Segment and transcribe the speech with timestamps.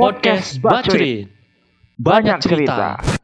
[0.00, 1.28] Podcast Bacurin.
[2.00, 3.19] Banyak cerita.